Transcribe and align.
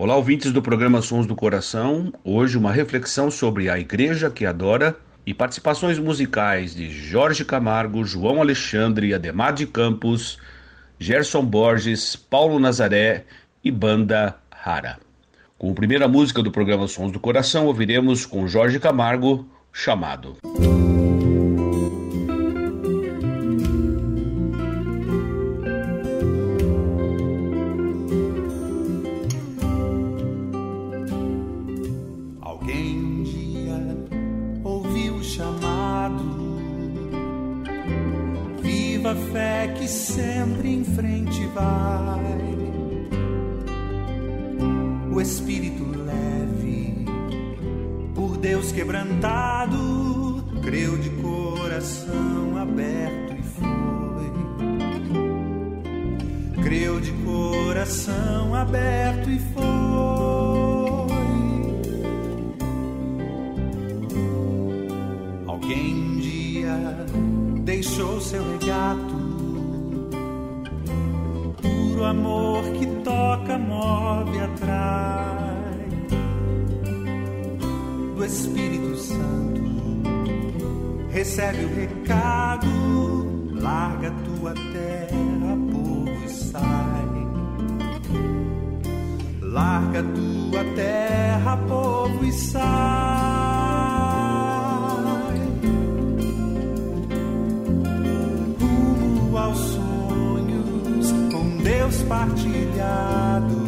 Olá, 0.00 0.14
ouvintes 0.14 0.52
do 0.52 0.62
programa 0.62 1.02
Sons 1.02 1.26
do 1.26 1.34
Coração. 1.34 2.12
Hoje, 2.22 2.56
uma 2.56 2.70
reflexão 2.70 3.32
sobre 3.32 3.68
a 3.68 3.80
igreja 3.80 4.30
que 4.30 4.46
adora 4.46 4.96
e 5.26 5.34
participações 5.34 5.98
musicais 5.98 6.72
de 6.72 6.88
Jorge 6.88 7.44
Camargo, 7.44 8.04
João 8.04 8.40
Alexandre, 8.40 9.12
Ademar 9.12 9.52
de 9.52 9.66
Campos, 9.66 10.38
Gerson 11.00 11.44
Borges, 11.44 12.14
Paulo 12.14 12.60
Nazaré 12.60 13.24
e 13.64 13.72
Banda 13.72 14.36
Rara. 14.52 15.00
Com 15.58 15.72
a 15.72 15.74
primeira 15.74 16.06
música 16.06 16.44
do 16.44 16.52
programa 16.52 16.86
Sons 16.86 17.10
do 17.10 17.18
Coração, 17.18 17.66
ouviremos 17.66 18.24
com 18.24 18.46
Jorge 18.46 18.78
Camargo, 18.78 19.48
Chamado. 19.72 20.36
Alguém 20.44 20.97
creu 50.68 50.98
de 50.98 51.08
coração 51.22 52.58
aberto 52.58 53.32
e 53.32 53.42
foi. 53.42 54.30
Creu 56.62 57.00
de 57.00 57.10
coração 57.24 58.54
aberto 58.54 59.30
e 59.30 59.38
foi. 59.38 59.64
Alguém 65.46 65.94
um 65.94 66.18
dia 66.18 67.06
deixou 67.64 68.20
seu 68.20 68.44
regato, 68.52 69.16
puro 71.62 72.04
amor 72.04 72.62
que 72.78 72.84
toca, 73.02 73.56
move, 73.56 74.38
atrai 74.38 75.48
do 78.14 78.22
Espírito 78.22 78.96
Santo. 78.96 79.67
Recebe 81.18 81.64
o 81.64 81.74
recado, 81.74 82.68
larga 83.60 84.12
tua 84.24 84.54
terra, 84.54 85.56
povo 85.72 86.08
e 86.24 86.28
sai. 86.28 87.26
Larga 89.42 90.04
tua 90.04 90.62
terra, 90.76 91.56
povo 91.66 92.24
e 92.24 92.30
sai. 92.30 92.62
Rumo 98.60 99.36
aos 99.36 99.58
sonhos 99.58 101.10
com 101.32 101.56
Deus 101.64 102.00
partilhados. 102.02 103.58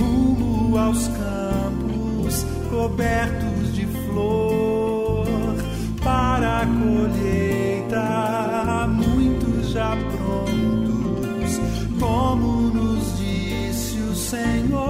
Rumo 0.00 0.76
aos 0.76 1.06
campos 1.06 2.44
cobertos 2.68 3.76
de 3.76 3.86
flor. 3.86 4.47
Colheita, 6.68 8.06
muitos 8.88 9.70
já 9.70 9.96
prontos, 9.96 11.60
como 11.98 12.70
nos 12.70 13.18
disse 13.18 13.98
o 14.00 14.14
Senhor. 14.14 14.87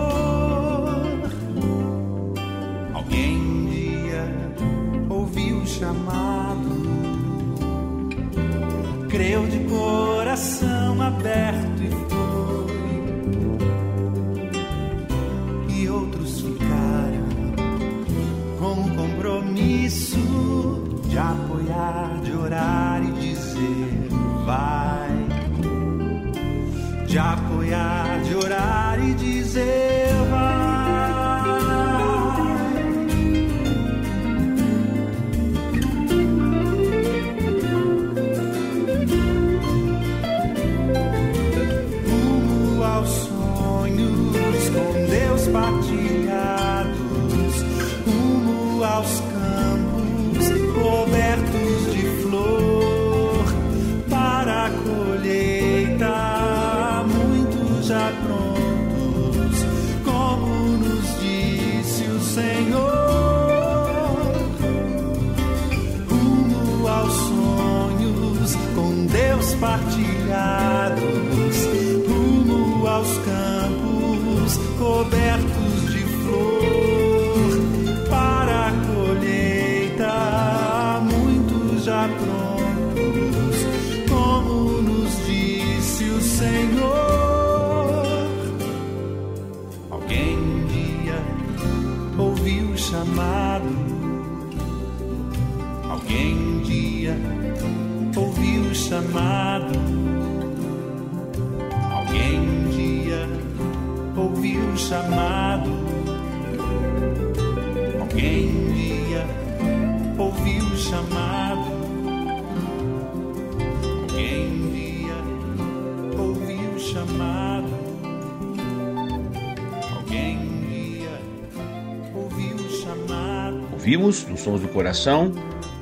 Ouvimos, 123.89 124.27
nos 124.27 124.41
Sons 124.41 124.61
do 124.61 124.69
Coração, 124.69 125.33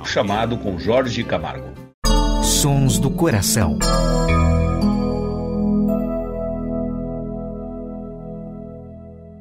o 0.00 0.04
chamado 0.04 0.56
com 0.58 0.78
Jorge 0.78 1.24
Camargo. 1.24 1.74
Sons 2.40 3.00
do 3.00 3.10
Coração. 3.10 3.80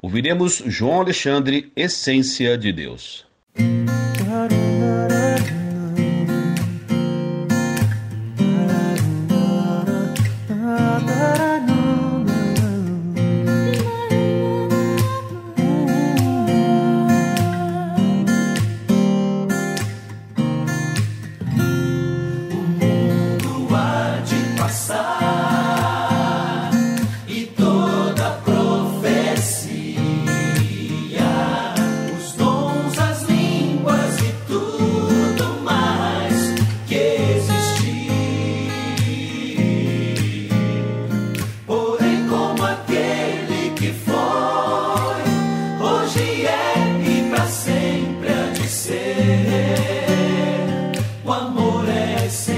Ouviremos 0.02 0.64
João 0.66 1.02
Alexandre, 1.02 1.72
Essência 1.76 2.58
de 2.58 2.74
Deus. 2.74 3.28
vai 52.26 52.30
ser. 52.32 52.55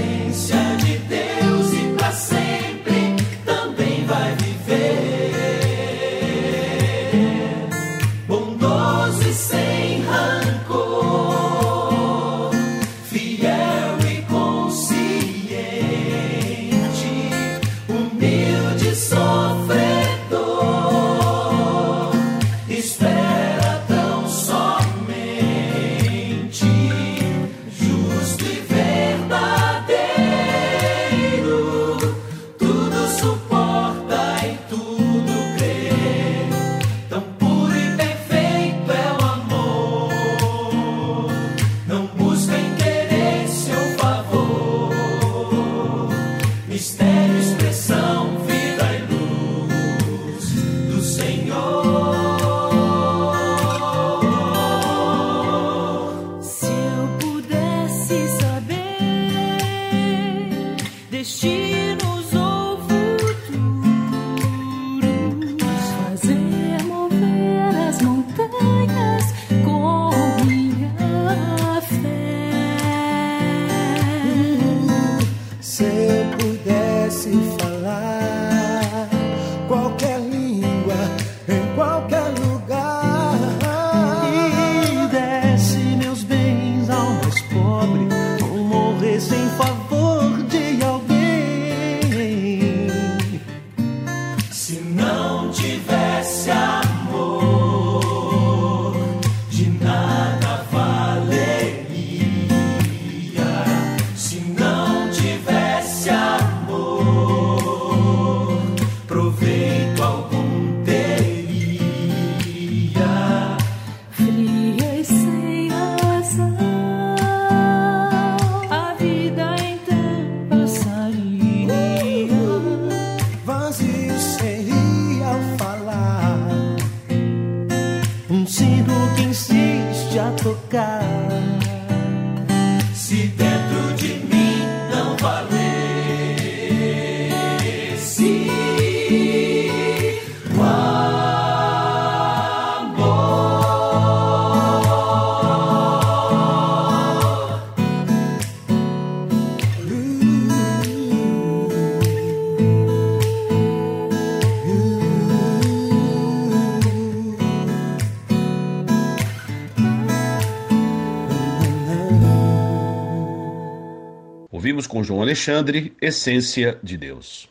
Ouvimos 164.77 164.85
com 164.85 165.03
João 165.03 165.23
Alexandre, 165.23 165.91
Essência 165.99 166.77
de 166.83 166.99
Deus. 166.99 167.49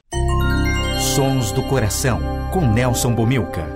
Sons 1.16 1.50
do 1.50 1.60
Coração, 1.64 2.20
com 2.52 2.60
Nelson 2.72 3.12
Bomilca. 3.12 3.66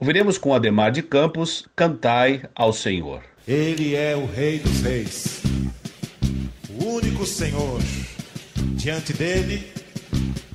Ouviremos 0.00 0.36
com 0.36 0.52
Ademar 0.52 0.90
de 0.90 1.00
Campos, 1.00 1.68
Cantai 1.76 2.42
ao 2.56 2.72
Senhor. 2.72 3.22
Ele 3.46 3.94
é 3.94 4.16
o 4.16 4.26
Rei 4.26 4.58
dos 4.58 4.80
Reis, 4.80 5.42
o 6.68 6.84
único 6.84 7.24
Senhor. 7.24 7.78
Diante 8.74 9.12
dele, 9.12 9.72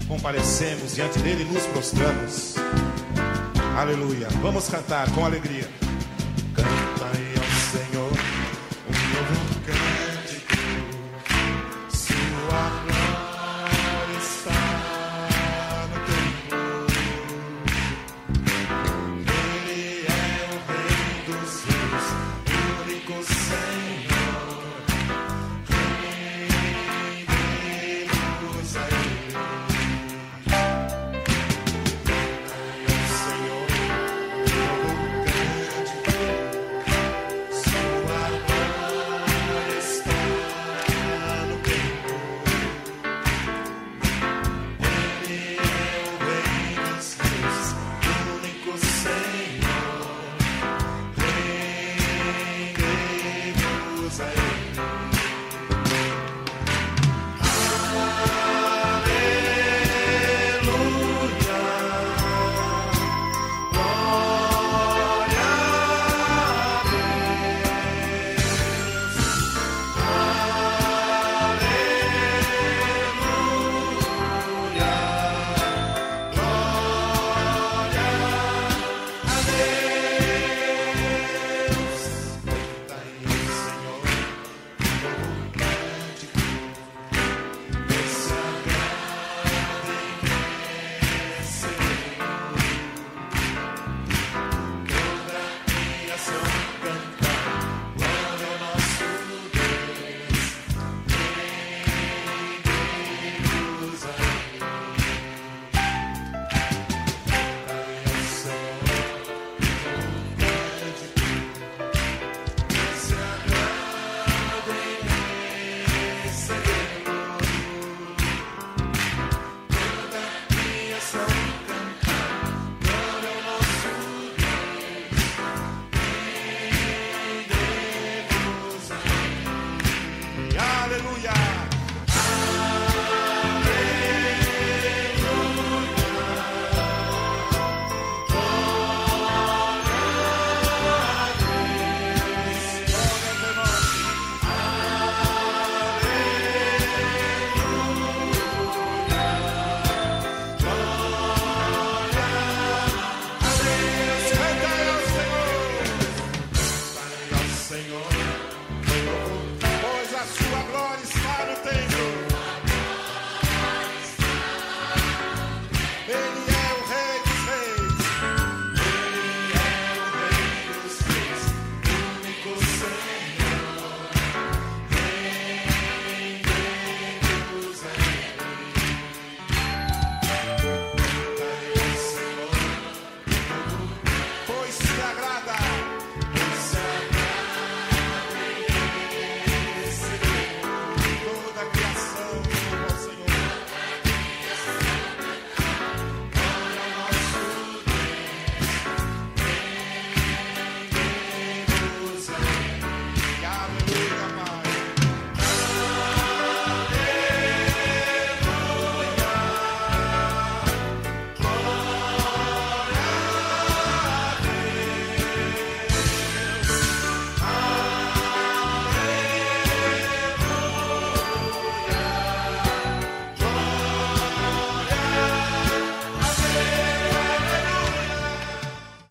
comparecemos, 0.05 0.95
diante 0.95 1.19
dele 1.19 1.45
nos 1.45 1.65
prostramos. 1.67 2.55
Aleluia. 3.77 4.27
Vamos 4.41 4.67
cantar 4.67 5.09
com 5.13 5.25
alegria. 5.25 5.86
will. 23.17 23.66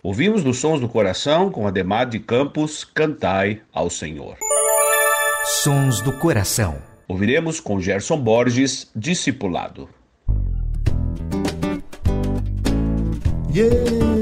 Ouvimos 0.06 0.44
nos 0.44 0.58
Sons 0.58 0.80
do 0.80 0.88
Coração 0.88 1.50
com 1.50 1.66
Ademar 1.66 2.08
de 2.08 2.20
Campos 2.20 2.84
Cantai 2.84 3.62
ao 3.72 3.90
Senhor. 3.90 4.36
Sons 5.64 6.00
do 6.00 6.12
Coração. 6.12 6.80
Ouviremos 7.08 7.58
com 7.58 7.80
Gerson 7.80 8.16
Borges 8.16 8.88
Discipulado. 8.94 9.88
Yeah, 13.52 14.15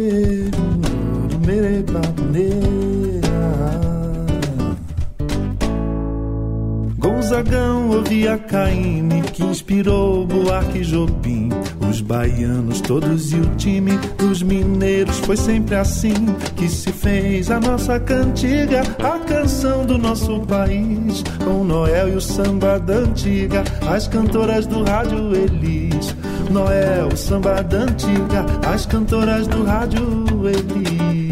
Gonzagão 7.25 7.89
ouvia 7.89 8.37
Caíme, 8.37 9.23
que 9.23 9.43
inspirou 9.43 10.27
Buarque 10.27 10.81
e 10.81 10.85
Jobim. 10.85 11.49
Os 11.89 12.03
baianos 12.03 12.83
todos 12.83 13.33
e 13.33 13.37
o 13.37 13.47
time 13.57 13.93
dos 14.19 14.43
mineiros 14.43 15.21
foi 15.21 15.35
sempre 15.35 15.75
assim 15.75 16.13
que 16.55 16.69
se 16.69 16.93
fez 16.93 17.51
a 17.51 17.59
nossa 17.59 17.99
cantiga, 17.99 18.83
a 19.03 19.19
canção 19.21 19.87
do 19.87 19.97
nosso 19.97 20.39
país. 20.41 21.25
Com 21.43 21.65
Noel 21.65 22.11
e 22.11 22.17
o 22.17 22.21
samba 22.21 22.79
da 22.79 22.97
antiga, 22.97 23.65
as 23.89 24.07
cantoras 24.07 24.67
do 24.67 24.85
rádio 24.85 25.35
Elis. 25.35 26.15
Noel, 26.51 27.17
samba 27.17 27.63
da 27.63 27.79
antiga, 27.79 28.45
as 28.71 28.85
cantoras 28.85 29.47
do 29.47 29.65
rádio 29.65 30.05
Elis. 30.47 31.24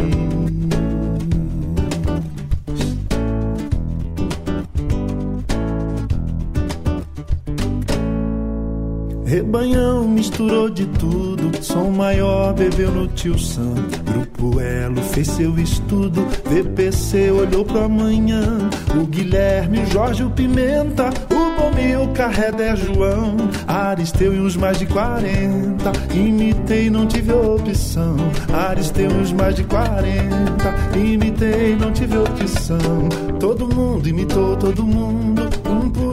Rebanhão 9.32 10.06
misturou 10.06 10.68
de 10.68 10.84
tudo, 10.84 11.50
som 11.64 11.88
maior 11.88 12.52
bebeu 12.52 12.90
no 12.90 13.08
tio 13.08 13.38
Sam. 13.38 13.76
Grupo 14.04 14.60
Elo 14.60 15.00
fez 15.04 15.26
seu 15.26 15.58
estudo, 15.58 16.26
VPC 16.44 17.30
olhou 17.30 17.64
pro 17.64 17.84
amanhã. 17.84 18.68
O 18.94 19.06
Guilherme, 19.06 19.78
o 19.78 19.86
Jorge, 19.86 20.22
o 20.22 20.28
Pimenta, 20.28 21.08
o 21.30 21.42
Bomil, 21.58 22.08
Carré, 22.12 22.52
João. 22.76 23.38
Aristeu 23.66 24.34
e 24.34 24.38
uns 24.38 24.54
mais 24.54 24.78
de 24.78 24.84
40, 24.84 25.92
imitei, 26.14 26.90
não 26.90 27.06
tive 27.06 27.32
opção. 27.32 28.16
Aristeu 28.52 29.10
e 29.10 29.14
uns 29.14 29.32
mais 29.32 29.56
de 29.56 29.64
40, 29.64 30.98
imitei, 30.98 31.74
não 31.74 31.90
tive 31.90 32.18
opção. 32.18 33.08
Todo 33.40 33.66
mundo 33.74 34.06
imitou 34.06 34.56
todo 34.56 34.84
mundo, 34.84 35.48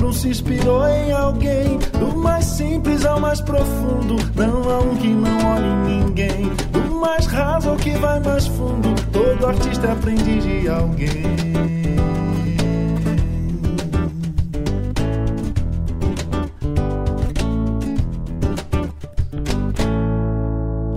um 0.09 0.13
se 0.13 0.29
inspirou 0.29 0.87
em 0.87 1.11
alguém. 1.11 1.77
Do 1.99 2.17
mais 2.17 2.45
simples 2.45 3.05
ao 3.05 3.19
mais 3.19 3.39
profundo, 3.41 4.15
não 4.35 4.69
há 4.69 4.79
um 4.79 4.95
que 4.95 5.07
não 5.07 5.37
olhe 5.53 5.87
ninguém. 5.87 6.51
Do 6.71 6.95
mais 6.95 7.25
raso 7.27 7.69
ao 7.69 7.75
que 7.77 7.91
vai 7.91 8.19
mais 8.19 8.47
fundo, 8.47 8.95
todo 9.11 9.47
artista 9.47 9.91
aprendiz 9.91 10.43
de 10.43 10.67
alguém. 10.67 11.69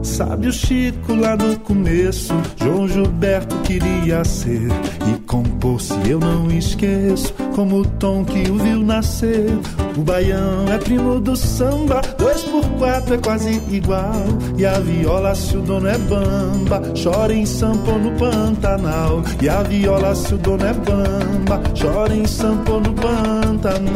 Sabe 0.03 0.47
o 0.47 0.53
Chico 0.53 1.15
lá 1.15 1.37
no 1.37 1.59
começo, 1.61 2.35
João 2.57 2.87
Gilberto 2.87 3.57
queria 3.63 4.25
ser 4.25 4.69
e 5.11 5.19
compor 5.21 5.81
se 5.81 5.95
eu 6.09 6.21
não 6.21 6.51
esqueço, 6.51 7.35
como 7.55 7.81
o 7.81 7.85
tom 7.85 8.25
que 8.25 8.51
o 8.51 8.57
viu 8.57 8.83
nascer. 8.83 9.59
O 9.97 10.01
baião 10.01 10.67
é 10.73 10.79
primo 10.79 11.21
do 11.21 11.37
samba, 11.37 12.01
dois 12.19 12.43
por 12.43 12.65
quatro 12.79 13.15
é 13.15 13.19
quase 13.19 13.61
igual. 13.71 14.23
E 14.57 14.65
a 14.67 14.79
viola 14.81 15.35
se 15.35 15.57
o 15.57 15.61
dono 15.61 15.89
é 15.89 15.99
bamba, 15.99 16.83
chora 17.03 17.35
em 17.35 17.47
sampo 17.47 17.93
no 17.93 18.13
Pantanal. 18.13 19.23
E 19.41 19.49
a 19.49 19.63
viola 19.63 20.15
se 20.15 20.35
o 20.35 20.39
dono 20.39 20.65
é 20.65 20.73
bamba, 20.73 21.63
chora 21.79 22.15
em 22.15 22.27
sampo 22.27 22.81
no 22.81 22.93
Pantanal. 22.95 23.93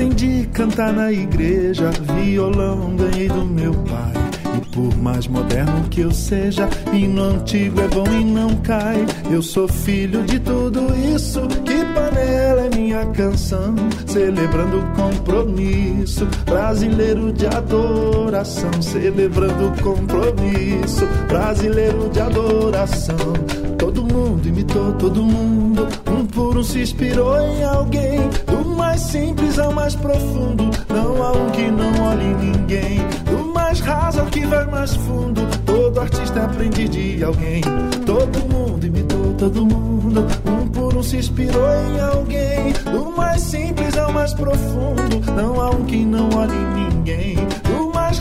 Aprendi 0.00 0.48
a 0.48 0.56
cantar 0.56 0.94
na 0.94 1.12
igreja, 1.12 1.90
violão 2.16 2.96
ganhei 2.96 3.28
do 3.28 3.44
meu 3.44 3.74
pai. 3.74 4.14
E 4.56 4.66
por 4.70 4.96
mais 4.96 5.26
moderno 5.26 5.86
que 5.90 6.00
eu 6.00 6.10
seja, 6.10 6.66
hino 6.90 7.22
antigo 7.22 7.78
é 7.82 7.88
bom 7.88 8.06
e 8.06 8.24
não 8.24 8.56
cai. 8.62 9.04
Eu 9.30 9.42
sou 9.42 9.68
filho 9.68 10.22
de 10.22 10.40
tudo 10.40 10.86
isso, 11.14 11.46
que 11.66 11.84
panela 11.92 12.62
é 12.62 12.74
minha 12.74 13.04
canção. 13.08 13.74
Celebrando 14.06 14.82
compromisso, 14.96 16.26
brasileiro 16.46 17.30
de 17.34 17.46
adoração. 17.46 18.80
Celebrando 18.80 19.82
compromisso, 19.82 21.06
brasileiro 21.28 22.08
de 22.08 22.20
adoração. 22.20 23.34
Todo 23.76 24.02
mundo 24.02 24.48
imitou 24.48 24.94
todo 24.94 25.22
mundo, 25.22 25.86
um 26.10 26.24
por 26.24 26.56
um 26.56 26.62
se 26.62 26.80
inspirou 26.80 27.38
em 27.38 27.64
alguém. 27.64 28.20
Do 28.46 28.59
mais 29.00 29.12
simples 29.12 29.58
ao 29.58 29.72
mais 29.72 29.94
profundo, 29.94 30.70
não 30.88 31.22
há 31.22 31.32
um 31.32 31.50
que 31.50 31.70
não 31.70 32.04
olhe 32.04 32.34
ninguém. 32.34 32.98
Do 33.24 33.52
mais 33.52 33.80
raso 33.80 34.20
ao 34.20 34.26
que 34.26 34.44
vai 34.46 34.66
mais 34.66 34.94
fundo, 34.94 35.40
todo 35.64 36.00
artista 36.00 36.44
aprende 36.44 36.86
de 36.88 37.24
alguém. 37.24 37.62
Todo 38.04 38.38
mundo 38.52 38.86
imitou 38.86 39.34
todo 39.38 39.64
mundo, 39.64 40.26
um 40.44 40.68
por 40.68 40.94
um 40.94 41.02
se 41.02 41.16
inspirou 41.16 41.66
em 41.86 42.00
alguém. 42.00 42.72
Do 42.92 43.10
mais 43.16 43.40
simples 43.40 43.96
ao 43.96 44.12
mais 44.12 44.34
profundo, 44.34 45.32
não 45.34 45.58
há 45.60 45.70
um 45.70 45.84
que 45.86 46.04
não 46.04 46.28
olhe 46.36 46.58
ninguém. 46.74 47.36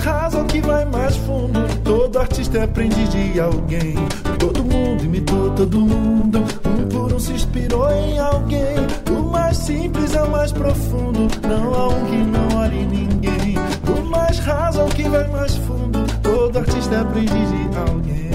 Raso 0.04 0.38
ao 0.40 0.46
que 0.46 0.62
vai 0.62 0.86
mais 0.86 1.16
fundo, 1.18 1.60
todo 1.84 2.20
artista 2.20 2.64
aprende 2.64 3.08
de 3.10 3.40
alguém. 3.40 3.96
Todo 4.40 4.64
mundo 4.64 5.04
imitou 5.04 5.50
todo 5.52 5.80
mundo, 5.80 6.40
um 6.66 6.88
por 6.88 7.14
um 7.14 7.20
se 7.20 7.34
inspirou 7.34 7.92
em 7.92 8.18
alguém. 8.18 8.76
Do 9.06 9.24
mais 9.24 9.58
simples 9.58 10.16
ao 10.16 10.30
mais 10.30 10.52
profundo, 10.52 11.28
não 11.48 11.74
há 11.74 11.88
um 11.90 12.06
que 12.06 12.18
não 12.18 12.60
olhe 12.60 12.86
ninguém. 12.86 13.56
Do 13.84 14.04
mais 14.10 14.40
raso 14.40 14.82
ao 14.82 14.88
que 14.88 15.04
vai 15.04 15.28
mais 15.28 15.56
fundo, 15.56 16.00
todo 16.24 16.60
artista 16.60 17.02
aprende 17.02 17.28
de 17.28 17.78
alguém. 17.78 18.29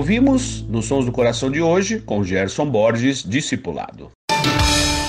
Ouvimos 0.00 0.62
nos 0.62 0.86
Sons 0.86 1.04
do 1.04 1.12
Coração 1.12 1.50
de 1.50 1.60
hoje 1.60 2.00
com 2.00 2.24
Gerson 2.24 2.64
Borges, 2.64 3.22
discipulado. 3.22 4.10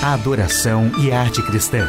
A 0.02 0.12
adoração 0.12 0.92
e 1.02 1.10
arte 1.10 1.40
cristã. 1.40 1.88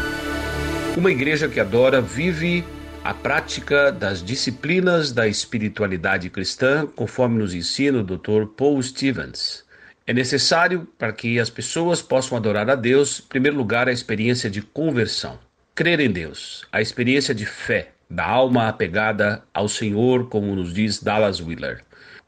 Uma 0.95 1.11
igreja 1.11 1.49
que 1.49 1.59
adora 1.59 1.99
vive 1.99 2.63
a 3.03 3.13
prática 3.13 3.91
das 3.91 4.23
disciplinas 4.23 5.11
da 5.11 5.27
espiritualidade 5.27 6.29
cristã, 6.29 6.87
conforme 6.95 7.39
nos 7.39 7.53
ensina 7.53 7.99
o 7.99 8.03
Dr. 8.05 8.45
Paul 8.55 8.81
Stevens. 8.81 9.65
É 10.07 10.13
necessário 10.13 10.87
para 10.97 11.11
que 11.11 11.41
as 11.41 11.49
pessoas 11.49 12.01
possam 12.01 12.37
adorar 12.37 12.69
a 12.69 12.75
Deus, 12.75 13.19
em 13.19 13.27
primeiro 13.27 13.57
lugar, 13.57 13.89
a 13.89 13.91
experiência 13.91 14.49
de 14.49 14.61
conversão. 14.61 15.37
Crer 15.75 15.99
em 15.99 16.09
Deus, 16.09 16.65
a 16.71 16.81
experiência 16.81 17.35
de 17.35 17.45
fé, 17.45 17.89
da 18.09 18.25
alma 18.25 18.69
apegada 18.69 19.43
ao 19.53 19.67
Senhor, 19.67 20.29
como 20.29 20.55
nos 20.55 20.73
diz 20.73 21.03
Dallas 21.03 21.41
Wheeler. 21.41 21.83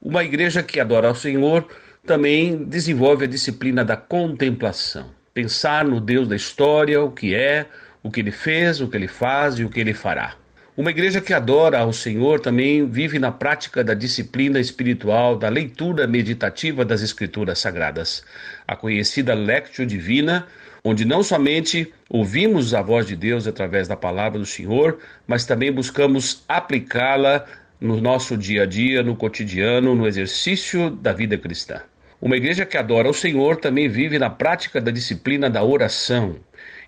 Uma 0.05 0.23
igreja 0.23 0.61
que 0.61 0.79
adora 0.79 1.07
ao 1.07 1.15
Senhor 1.15 1.67
também 2.05 2.63
desenvolve 2.63 3.25
a 3.25 3.27
disciplina 3.27 3.83
da 3.83 3.97
contemplação. 3.97 5.09
Pensar 5.33 5.83
no 5.83 5.99
Deus 5.99 6.27
da 6.27 6.35
história, 6.35 7.01
o 7.01 7.09
que 7.09 7.33
é, 7.33 7.65
o 8.03 8.11
que 8.11 8.19
ele 8.19 8.29
fez, 8.29 8.79
o 8.81 8.87
que 8.87 8.95
ele 8.95 9.07
faz 9.07 9.55
e 9.55 9.63
o 9.65 9.69
que 9.69 9.79
ele 9.79 9.95
fará. 9.95 10.35
Uma 10.77 10.91
igreja 10.91 11.19
que 11.19 11.33
adora 11.33 11.79
ao 11.79 11.91
Senhor 11.91 12.39
também 12.39 12.87
vive 12.87 13.17
na 13.17 13.31
prática 13.31 13.83
da 13.83 13.95
disciplina 13.95 14.59
espiritual, 14.59 15.35
da 15.35 15.49
leitura 15.49 16.05
meditativa 16.05 16.85
das 16.85 17.01
Escrituras 17.01 17.57
Sagradas, 17.57 18.23
a 18.67 18.75
conhecida 18.75 19.33
Lectio 19.33 19.87
Divina, 19.87 20.45
onde 20.83 21.03
não 21.03 21.23
somente 21.23 21.91
ouvimos 22.07 22.75
a 22.75 22.81
voz 22.83 23.07
de 23.07 23.15
Deus 23.15 23.47
através 23.47 23.87
da 23.87 23.97
palavra 23.97 24.37
do 24.37 24.45
Senhor, 24.45 24.99
mas 25.25 25.47
também 25.47 25.71
buscamos 25.71 26.43
aplicá-la 26.47 27.43
no 27.79 27.99
nosso 27.99 28.37
dia 28.37 28.63
a 28.63 28.65
dia, 28.65 29.03
no 29.03 29.15
cotidiano, 29.15 29.93
no 29.93 30.07
exercício 30.07 30.89
da 30.89 31.13
vida 31.13 31.37
cristã. 31.37 31.81
Uma 32.21 32.37
igreja 32.37 32.65
que 32.65 32.77
adora 32.77 33.09
o 33.09 33.13
Senhor 33.13 33.57
também 33.57 33.89
vive 33.89 34.17
na 34.17 34.29
prática 34.29 34.79
da 34.79 34.89
disciplina 34.89 35.49
da 35.49 35.63
oração. 35.63 36.37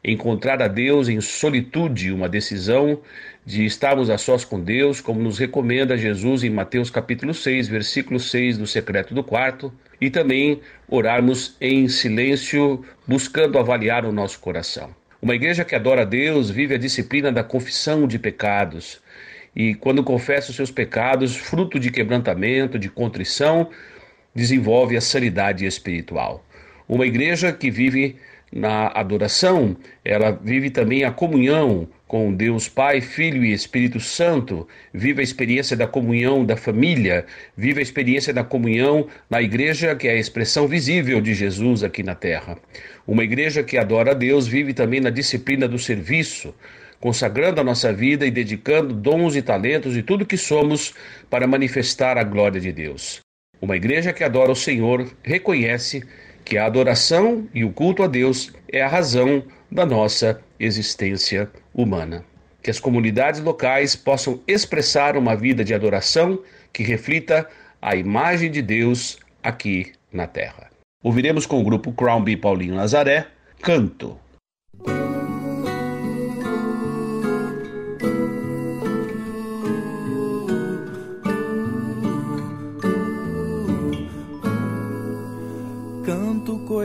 Encontrar 0.04 0.62
a 0.62 0.68
Deus 0.68 1.10
em 1.10 1.20
solitude, 1.20 2.12
uma 2.12 2.30
decisão 2.30 3.02
de 3.46 3.66
estarmos 3.66 4.10
a 4.10 4.18
sós 4.18 4.46
com 4.46 4.60
Deus, 4.60 5.02
como 5.02 5.22
nos 5.22 5.38
recomenda 5.38 5.98
Jesus 5.98 6.44
em 6.44 6.50
Mateus 6.50 6.90
capítulo 6.90 7.34
6, 7.34 7.68
versículo 7.68 8.20
6 8.20 8.58
do 8.58 8.66
secreto 8.66 9.14
do 9.14 9.24
quarto, 9.24 9.72
e 10.00 10.10
também 10.10 10.62
orarmos 10.88 11.56
em 11.60 11.88
silêncio, 11.88 12.84
buscando 13.06 13.60
avaliar 13.60 14.06
o 14.06 14.12
nosso 14.12 14.40
coração. 14.40 14.96
Uma 15.22 15.36
igreja 15.36 15.66
que 15.66 15.76
adora 15.76 16.04
a 16.04 16.06
Deus 16.06 16.50
vive 16.50 16.76
a 16.76 16.78
disciplina 16.78 17.32
da 17.32 17.44
confissão 17.44 18.08
de 18.08 18.18
pecados 18.18 19.02
e 19.56 19.74
quando 19.74 20.04
confessa 20.04 20.50
os 20.50 20.56
seus 20.56 20.72
pecados, 20.72 21.36
fruto 21.36 21.80
de 21.80 21.92
quebrantamento, 21.92 22.78
de 22.78 22.90
contrição, 22.90 23.70
desenvolve 24.34 24.96
a 24.96 25.02
sanidade 25.02 25.66
espiritual. 25.66 26.46
Uma 26.88 27.06
igreja 27.06 27.52
que 27.52 27.72
vive 27.72 28.18
na 28.52 28.88
adoração, 28.88 29.76
ela 30.06 30.32
vive 30.32 30.70
também 30.70 31.04
a 31.04 31.12
comunhão 31.12 31.88
com 32.08 32.34
Deus 32.34 32.70
Pai, 32.70 33.02
Filho 33.02 33.44
e 33.44 33.52
Espírito 33.52 34.00
Santo, 34.00 34.66
vive 34.94 35.20
a 35.20 35.24
experiência 35.24 35.76
da 35.76 35.86
comunhão 35.86 36.46
da 36.46 36.56
família, 36.56 37.26
vive 37.58 37.80
a 37.80 37.84
experiência 37.84 38.34
da 38.34 38.46
comunhão 38.46 39.08
na 39.30 39.42
igreja, 39.42 39.94
que 39.94 40.08
é 40.08 40.12
a 40.12 40.16
expressão 40.16 40.68
visível 40.68 41.20
de 41.20 41.34
Jesus 41.34 41.84
aqui 41.84 42.04
na 42.04 42.16
terra. 42.16 42.58
Uma 43.06 43.26
igreja 43.26 43.62
que 43.62 43.78
adora 43.78 44.12
a 44.12 44.14
Deus 44.14 44.48
vive 44.48 44.74
também 44.74 45.02
na 45.02 45.10
disciplina 45.10 45.68
do 45.68 45.78
serviço, 45.78 46.56
consagrando 47.00 47.62
a 47.62 47.64
nossa 47.64 47.94
vida 47.94 48.26
e 48.26 48.32
dedicando 48.32 48.94
dons 48.94 49.36
e 49.36 49.42
talentos 49.42 49.96
e 49.96 50.02
tudo 50.02 50.26
que 50.26 50.38
somos 50.38 50.94
para 51.30 51.48
manifestar 51.48 52.18
a 52.18 52.24
glória 52.24 52.60
de 52.60 52.72
Deus. 52.72 53.20
Uma 53.62 53.76
igreja 53.76 54.14
que 54.14 54.24
adora 54.24 54.52
o 54.52 54.56
Senhor 54.56 55.08
reconhece 55.24 56.04
que 56.46 56.58
a 56.58 56.66
adoração 56.66 57.48
e 57.54 57.64
o 57.64 57.72
culto 57.72 58.04
a 58.04 58.08
Deus 58.08 58.54
é 58.72 58.82
a 58.82 58.88
razão 58.88 59.44
da 59.72 59.86
nossa 59.86 60.42
existência 60.60 61.50
humana. 61.74 62.24
Que 62.62 62.72
as 62.72 62.80
comunidades 62.80 63.42
locais 63.42 63.96
possam 63.96 64.42
expressar 64.48 65.18
uma 65.18 65.36
vida 65.36 65.64
de 65.64 65.74
adoração 65.74 66.42
que 66.72 66.84
reflita 66.84 67.48
a 67.82 67.96
imagem 67.96 68.52
de 68.52 68.62
Deus 68.62 69.18
aqui 69.44 69.92
na 70.12 70.28
terra. 70.28 70.70
Ouviremos 71.04 71.46
com 71.46 71.60
o 71.60 71.64
grupo 71.64 71.92
Crown 71.92 72.24
B 72.24 72.38
Paulinho 72.38 72.76
Nazaré, 72.76 73.28
Canto. 73.62 74.20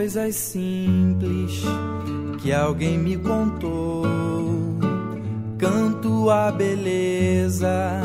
Coisas 0.03 0.35
simples 0.35 1.63
que 2.41 2.51
alguém 2.51 2.97
me 2.97 3.15
contou. 3.15 4.03
Canto 5.57 6.29
a 6.29 6.51
beleza 6.51 8.01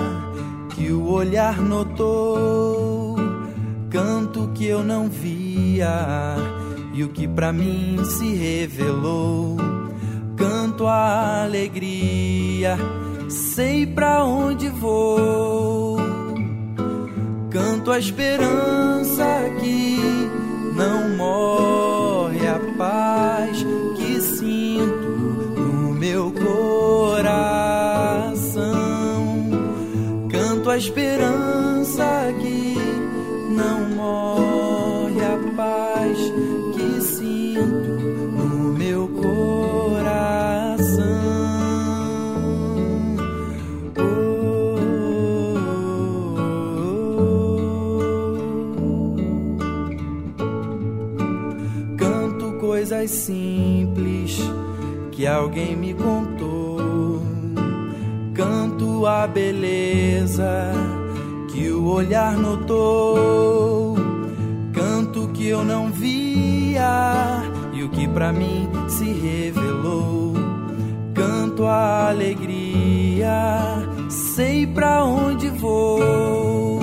que 0.76 0.92
o 0.92 1.10
olhar 1.10 1.60
notou. 1.60 3.16
Canto 3.90 4.48
que 4.54 4.66
eu 4.66 4.84
não 4.84 5.08
via 5.08 6.36
e 6.94 7.02
o 7.02 7.08
que 7.08 7.26
para 7.26 7.52
mim 7.52 7.98
se 8.04 8.32
revelou. 8.32 9.56
Canto 10.36 10.86
a 10.86 11.42
alegria, 11.42 12.78
sei 13.28 13.84
pra 13.84 14.24
onde 14.24 14.68
vou. 14.68 15.98
Canto 17.50 17.90
a 17.90 17.98
esperança 17.98 19.24
que 19.60 20.27
não 20.78 21.08
morre 21.16 22.46
a 22.46 22.60
paz 22.78 23.66
que 23.96 24.20
sinto 24.20 25.08
no 25.56 25.92
meu 25.92 26.30
coração. 26.30 27.18
Canto 30.30 30.70
a 30.70 30.78
esperança 30.78 32.32
que 32.40 32.76
não 33.50 33.88
morre 33.96 35.20
a 35.20 35.36
paz 35.56 36.16
que 36.74 37.00
sinto 37.00 38.07
que 55.18 55.26
alguém 55.26 55.74
me 55.74 55.92
contou. 55.94 57.20
Canto 58.32 59.04
a 59.04 59.26
beleza 59.26 60.72
que 61.48 61.72
o 61.72 61.86
olhar 61.86 62.36
notou. 62.36 63.96
Canto 64.72 65.26
que 65.34 65.48
eu 65.48 65.64
não 65.64 65.90
via 65.90 67.42
e 67.72 67.82
o 67.82 67.88
que 67.88 68.06
para 68.06 68.32
mim 68.32 68.68
se 68.86 69.06
revelou. 69.06 70.34
Canto 71.14 71.66
a 71.66 72.10
alegria, 72.10 73.88
sei 74.08 74.68
pra 74.68 75.04
onde 75.04 75.50
vou. 75.50 76.78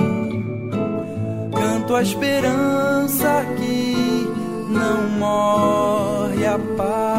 Canto 1.54 1.94
a 1.94 2.02
esperança 2.02 3.46
que 3.56 4.28
não 4.68 5.08
morre 5.18 6.46
a 6.46 6.58
paz 6.76 7.15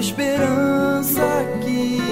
esperança 0.00 1.20
que 1.62 2.09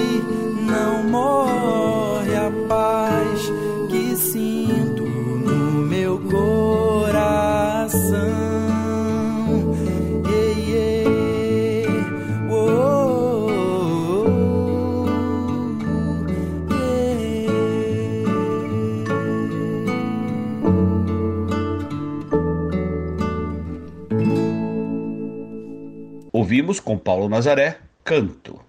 Ouvimos 26.68 26.80
com 26.80 26.98
Paulo 26.98 27.30
Nazaré, 27.30 27.78
Canto. 28.04 28.60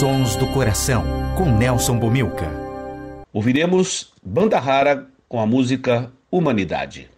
Sons 0.00 0.34
do 0.36 0.46
Coração, 0.46 1.04
com 1.36 1.44
Nelson 1.44 1.98
Bomilca. 1.98 2.46
Ouviremos 3.34 4.14
Banda 4.22 4.58
Rara 4.58 5.06
com 5.28 5.38
a 5.38 5.46
música 5.46 6.10
Humanidade. 6.30 7.10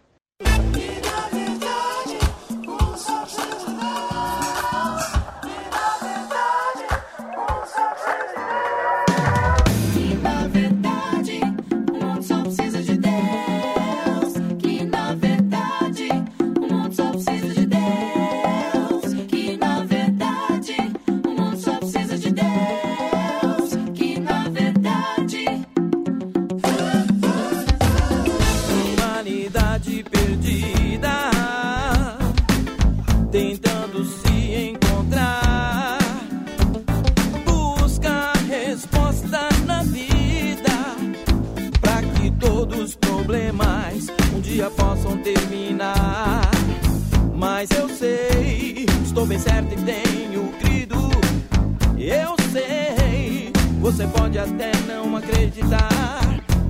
pode 54.23 54.39
até 54.39 54.71
não 54.87 55.17
acreditar. 55.17 55.89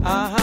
Ah, 0.03 0.31
ah 0.35 0.42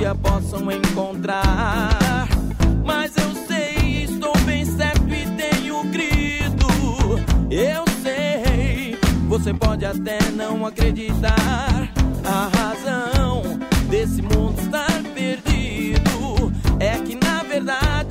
dia 0.00 0.14
possam 0.14 0.72
encontrar. 0.72 2.26
Mas 2.82 3.12
eu 3.18 3.34
sei, 3.46 4.04
estou 4.04 4.32
bem 4.46 4.64
certo 4.64 5.04
e 5.12 5.26
tenho 5.36 5.84
grito. 5.84 6.66
Eu 7.50 7.84
sei, 8.02 8.98
você 9.28 9.52
pode 9.52 9.84
até 9.84 10.18
não 10.34 10.64
acreditar. 10.64 11.92
A 12.24 12.48
razão 12.56 13.42
desse 13.90 14.22
mundo 14.22 14.58
estar 14.62 15.02
perdido 15.14 16.50
é 16.78 16.98
que 17.00 17.14
na 17.22 17.42
verdade 17.42 18.09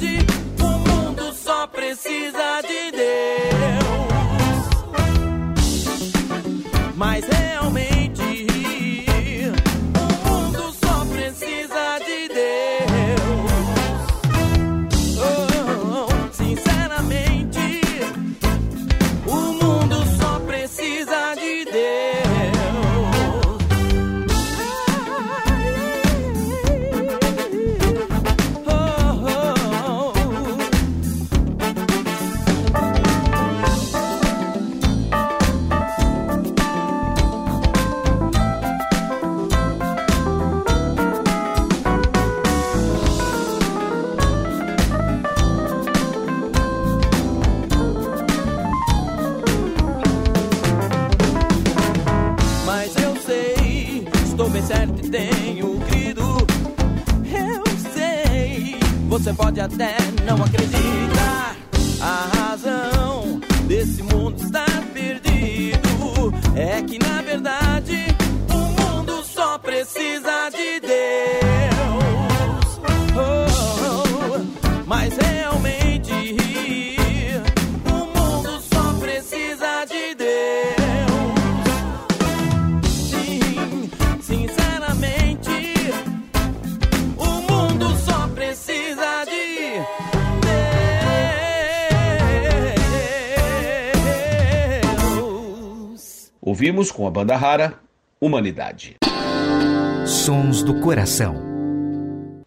Ouvimos 96.59 96.91
com 96.91 97.07
a 97.07 97.09
banda 97.09 97.37
rara 97.37 97.75
Humanidade. 98.19 98.97
Sons 100.05 100.61
do 100.61 100.81
Coração. 100.81 101.33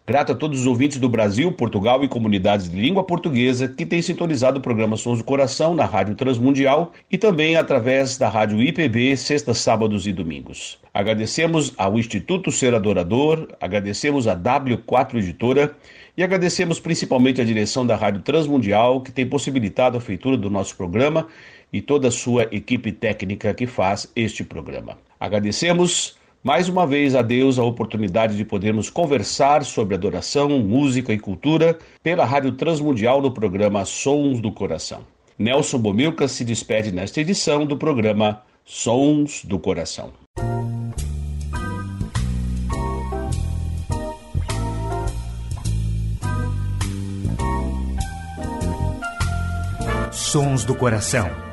Grato 0.05 0.33
a 0.33 0.35
todos 0.35 0.59
os 0.59 0.67
ouvintes 0.67 0.99
do 0.99 1.09
Brasil, 1.09 1.51
Portugal 1.51 2.03
e 2.03 2.07
comunidades 2.07 2.69
de 2.69 2.79
língua 2.79 3.03
portuguesa 3.03 3.67
que 3.67 3.87
têm 3.87 4.03
sintonizado 4.03 4.59
o 4.59 4.61
programa 4.61 4.97
Sons 4.97 5.17
do 5.17 5.23
Coração 5.23 5.73
na 5.73 5.85
Rádio 5.85 6.13
Transmundial 6.13 6.93
e 7.09 7.17
também 7.17 7.55
através 7.55 8.15
da 8.15 8.29
Rádio 8.29 8.61
IPB, 8.61 9.17
sextas, 9.17 9.57
sábados 9.57 10.05
e 10.05 10.13
domingos. 10.13 10.77
Agradecemos 10.93 11.73
ao 11.75 11.97
Instituto 11.97 12.51
Ser 12.51 12.75
Adorador, 12.75 13.47
agradecemos 13.59 14.27
a 14.27 14.35
W4 14.35 15.15
Editora 15.15 15.75
e 16.15 16.21
agradecemos 16.21 16.79
principalmente 16.79 17.41
a 17.41 17.43
direção 17.43 17.83
da 17.83 17.95
Rádio 17.95 18.21
Transmundial 18.21 19.01
que 19.01 19.11
tem 19.11 19.25
possibilitado 19.25 19.97
a 19.97 20.01
feitura 20.01 20.37
do 20.37 20.51
nosso 20.51 20.77
programa 20.77 21.27
e 21.73 21.81
toda 21.81 22.07
a 22.09 22.11
sua 22.11 22.43
equipe 22.51 22.91
técnica 22.91 23.53
que 23.53 23.65
faz 23.65 24.09
este 24.15 24.43
programa. 24.43 24.97
Agradecemos 25.19 26.15
mais 26.43 26.69
uma 26.69 26.85
vez 26.85 27.15
a 27.15 27.21
Deus 27.21 27.57
a 27.57 27.63
oportunidade 27.63 28.37
de 28.37 28.45
podermos 28.45 28.89
conversar 28.89 29.63
sobre 29.63 29.95
adoração, 29.95 30.49
música 30.59 31.11
e 31.11 31.17
cultura 31.17 31.79
pela 32.03 32.25
Rádio 32.25 32.51
Transmundial 32.51 33.21
no 33.21 33.31
programa 33.31 33.83
Sons 33.85 34.39
do 34.39 34.51
Coração. 34.51 35.01
Nelson 35.39 35.79
Bomilca 35.79 36.27
se 36.27 36.45
despede 36.45 36.91
nesta 36.91 37.19
edição 37.19 37.65
do 37.65 37.75
programa 37.75 38.43
Sons 38.63 39.43
do 39.43 39.57
Coração. 39.57 40.13
Sons 50.11 50.63
do 50.63 50.75
Coração. 50.75 51.52